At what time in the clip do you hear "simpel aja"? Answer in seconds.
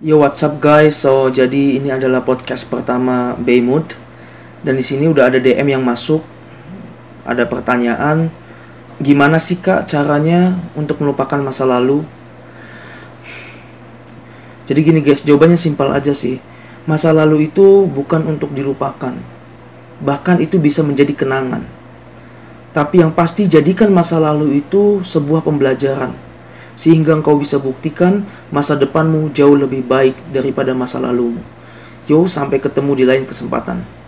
15.60-16.16